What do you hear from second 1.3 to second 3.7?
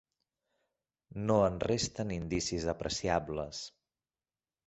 en resten indicis apreciables.